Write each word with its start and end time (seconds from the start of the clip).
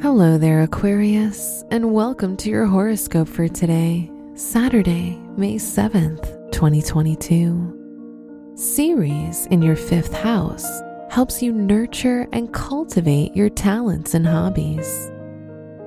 Hello 0.00 0.38
there, 0.38 0.62
Aquarius, 0.62 1.64
and 1.72 1.92
welcome 1.92 2.36
to 2.36 2.48
your 2.48 2.66
horoscope 2.66 3.26
for 3.26 3.48
today, 3.48 4.08
Saturday, 4.34 5.18
May 5.36 5.56
7th, 5.56 6.52
2022. 6.52 8.52
Ceres 8.54 9.46
in 9.46 9.60
your 9.60 9.74
fifth 9.74 10.14
house 10.14 10.64
helps 11.10 11.42
you 11.42 11.52
nurture 11.52 12.28
and 12.32 12.54
cultivate 12.54 13.34
your 13.34 13.50
talents 13.50 14.14
and 14.14 14.24
hobbies. 14.24 15.10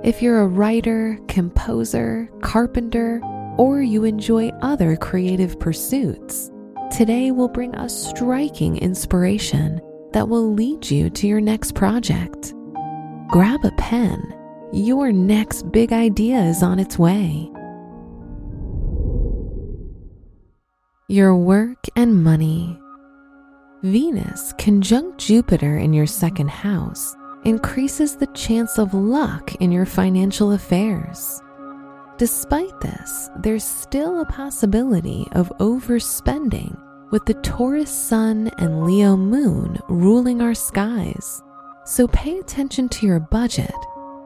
If 0.03 0.21
you're 0.21 0.41
a 0.41 0.47
writer, 0.47 1.17
composer, 1.29 2.29
carpenter, 2.41 3.21
or 3.57 3.81
you 3.81 4.03
enjoy 4.03 4.49
other 4.61 4.97
creative 4.97 5.57
pursuits, 5.57 6.51
today 6.91 7.31
will 7.31 7.47
bring 7.47 7.73
a 7.75 7.87
striking 7.87 8.75
inspiration 8.75 9.79
that 10.11 10.27
will 10.27 10.53
lead 10.53 10.91
you 10.91 11.09
to 11.11 11.27
your 11.27 11.39
next 11.39 11.75
project. 11.75 12.53
Grab 13.31 13.63
a 13.63 13.71
pen. 13.77 14.35
Your 14.73 15.13
next 15.13 15.71
big 15.71 15.93
idea 15.93 16.35
is 16.41 16.61
on 16.61 16.79
its 16.79 16.99
way. 16.99 17.49
Your 21.07 21.37
work 21.37 21.85
and 21.95 22.21
money. 22.21 22.77
Venus 23.83 24.51
conjunct 24.57 25.17
Jupiter 25.17 25.77
in 25.77 25.93
your 25.93 26.07
second 26.07 26.49
house 26.49 27.15
increases 27.45 28.17
the 28.17 28.27
chance 28.33 28.77
of 28.77 28.93
luck 28.93 29.55
in 29.61 29.71
your 29.71 29.85
financial 29.85 30.51
affairs. 30.51 31.41
Despite 32.17 32.81
this, 32.81 33.29
there's 33.37 33.63
still 33.63 34.19
a 34.19 34.25
possibility 34.25 35.25
of 35.31 35.53
overspending 35.59 36.77
with 37.11 37.23
the 37.25 37.35
Taurus 37.35 37.91
Sun 37.91 38.51
and 38.57 38.83
Leo 38.83 39.15
Moon 39.15 39.79
ruling 39.87 40.41
our 40.41 40.53
skies. 40.53 41.41
So 41.85 42.07
pay 42.07 42.37
attention 42.37 42.89
to 42.89 43.07
your 43.07 43.19
budget. 43.19 43.73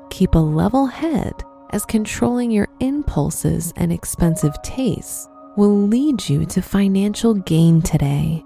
Keep 0.10 0.36
a 0.36 0.40
level 0.40 0.86
head 0.86 1.34
as 1.72 1.86
controlling 1.86 2.52
your 2.52 2.68
impulses 2.80 3.72
and 3.78 3.92
expensive 3.92 4.62
tastes 4.62 5.28
will 5.56 5.88
lead 5.88 6.28
you 6.28 6.46
to 6.46 6.62
financial 6.62 7.34
gain 7.34 7.82
today. 7.82 8.44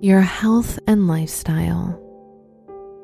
Your 0.00 0.20
health 0.20 0.78
and 0.86 1.06
lifestyle. 1.06 2.00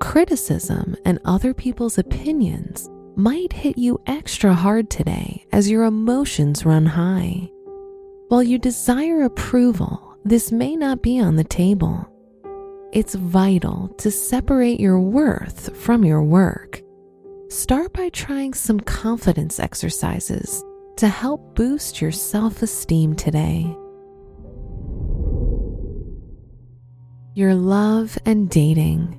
Criticism 0.01 0.97
and 1.05 1.21
other 1.25 1.55
people's 1.55 1.99
opinions 1.99 2.91
might 3.17 3.53
hit 3.53 3.79
you 3.79 4.01
extra 4.07 4.53
hard 4.53 4.91
today 4.91 5.47
as 5.53 5.71
your 5.71 5.85
emotions 5.85 6.67
run 6.67 6.87
high. 6.87 7.49
While 8.29 8.43
you 8.43 8.59
desire 8.59 9.23
approval, 9.23 10.17
this 10.25 10.53
may 10.53 10.77
not 10.77 11.03
be 11.03 11.21
on 11.21 11.37
the 11.37 11.45
table 11.45 12.10
it's 12.93 13.15
vital 13.15 13.89
to 13.99 14.11
separate 14.11 14.81
your 14.81 14.99
worth 14.99 15.77
from 15.77 16.05
your 16.05 16.25
work. 16.25 16.83
Start 17.49 17.93
by 17.93 18.09
trying 18.09 18.53
some 18.53 18.81
confidence 18.81 19.61
exercises 19.61 20.65
to 20.97 21.09
help 21.09 21.55
boost 21.55 22.01
your 22.01 22.11
self 22.11 22.63
esteem 22.63 23.15
today. 23.15 23.77
Your 27.35 27.55
love 27.55 28.19
and 28.27 28.51
dating. 28.51 29.17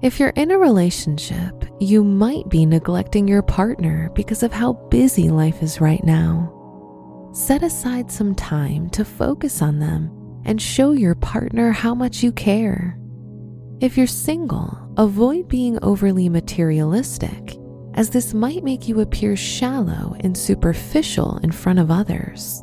If 0.00 0.20
you're 0.20 0.30
in 0.30 0.52
a 0.52 0.58
relationship, 0.58 1.64
you 1.80 2.04
might 2.04 2.48
be 2.48 2.64
neglecting 2.64 3.26
your 3.26 3.42
partner 3.42 4.10
because 4.14 4.44
of 4.44 4.52
how 4.52 4.74
busy 4.90 5.28
life 5.28 5.62
is 5.62 5.80
right 5.80 6.02
now. 6.04 7.30
Set 7.32 7.64
aside 7.64 8.10
some 8.12 8.34
time 8.34 8.88
to 8.90 9.04
focus 9.04 9.60
on 9.60 9.80
them 9.80 10.19
and 10.44 10.60
show 10.60 10.92
your 10.92 11.14
partner 11.14 11.72
how 11.72 11.94
much 11.94 12.22
you 12.22 12.32
care. 12.32 12.98
If 13.80 13.96
you're 13.96 14.06
single, 14.06 14.76
avoid 14.96 15.48
being 15.48 15.78
overly 15.82 16.28
materialistic, 16.28 17.56
as 17.94 18.10
this 18.10 18.34
might 18.34 18.62
make 18.62 18.88
you 18.88 19.00
appear 19.00 19.36
shallow 19.36 20.16
and 20.20 20.36
superficial 20.36 21.38
in 21.38 21.50
front 21.50 21.78
of 21.78 21.90
others. 21.90 22.62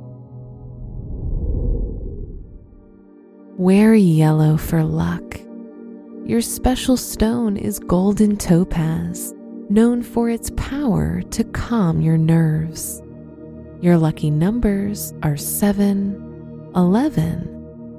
Wear 3.58 3.96
yellow 3.96 4.58
for 4.58 4.84
luck. 4.84 5.40
Your 6.26 6.42
special 6.42 6.98
stone 6.98 7.58
is 7.58 7.80
golden 7.80 8.38
topaz, 8.38 9.34
known 9.70 10.04
for 10.04 10.30
its 10.30 10.52
power 10.56 11.22
to 11.32 11.44
calm 11.46 12.02
your 12.02 12.18
nerves. 12.18 13.02
Your 13.82 13.98
lucky 13.98 14.30
numbers 14.30 15.14
are 15.24 15.38
7, 15.38 16.72
11, 16.76 17.47